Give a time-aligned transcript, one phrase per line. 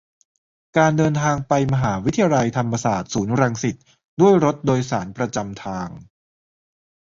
[0.77, 3.75] การเดินทางไปมหาวิทยาลัยธรรมศาสตร์ ศูนย์รังสิต
[4.19, 5.87] ด้วยรถโดยสารประจำทาง